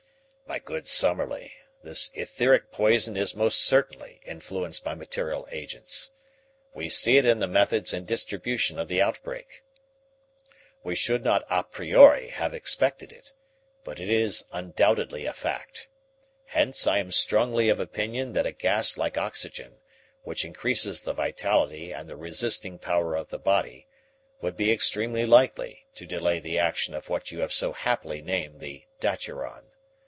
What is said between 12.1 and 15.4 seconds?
have expected it, but it is undoubtedly a